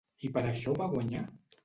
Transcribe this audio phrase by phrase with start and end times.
[0.29, 1.21] I per això va guanyar?